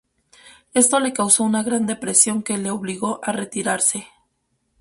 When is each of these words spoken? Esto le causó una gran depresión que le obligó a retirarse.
Esto 0.73 0.99
le 0.99 1.13
causó 1.13 1.43
una 1.43 1.61
gran 1.61 1.85
depresión 1.85 2.41
que 2.41 2.57
le 2.57 2.71
obligó 2.71 3.19
a 3.21 3.33
retirarse. 3.33 4.07